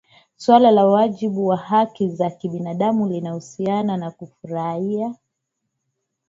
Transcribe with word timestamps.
Suala 0.35 0.71
la 0.71 0.85
wajibu 0.87 1.47
wa 1.47 1.57
haki 1.57 2.09
za 2.09 2.29
kibinadamu 2.29 3.07
linahusiana 3.09 3.97
na 3.97 4.11
kufurahia 4.11 5.15